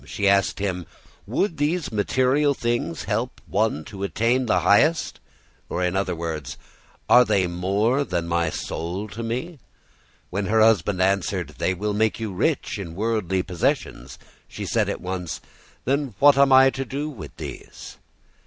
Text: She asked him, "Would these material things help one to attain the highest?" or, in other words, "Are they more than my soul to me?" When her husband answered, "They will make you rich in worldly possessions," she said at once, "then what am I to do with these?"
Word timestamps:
She 0.03 0.27
asked 0.27 0.57
him, 0.57 0.87
"Would 1.27 1.57
these 1.57 1.91
material 1.91 2.55
things 2.55 3.03
help 3.03 3.39
one 3.45 3.85
to 3.85 4.01
attain 4.01 4.47
the 4.47 4.61
highest?" 4.61 5.19
or, 5.69 5.83
in 5.83 5.95
other 5.95 6.15
words, 6.15 6.57
"Are 7.07 7.23
they 7.23 7.45
more 7.45 8.03
than 8.03 8.27
my 8.27 8.49
soul 8.49 9.07
to 9.09 9.21
me?" 9.21 9.59
When 10.31 10.47
her 10.47 10.59
husband 10.59 11.03
answered, 11.03 11.49
"They 11.59 11.75
will 11.75 11.93
make 11.93 12.19
you 12.19 12.33
rich 12.33 12.79
in 12.79 12.95
worldly 12.95 13.43
possessions," 13.43 14.17
she 14.47 14.65
said 14.65 14.89
at 14.89 15.01
once, 15.01 15.39
"then 15.85 16.15
what 16.17 16.35
am 16.35 16.51
I 16.51 16.71
to 16.71 16.83
do 16.83 17.07
with 17.07 17.37
these?" 17.37 17.97